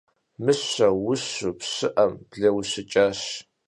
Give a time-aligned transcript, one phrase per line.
[0.43, 3.21] Мыщэр ущу пщыӏэм блэущыкӏащ.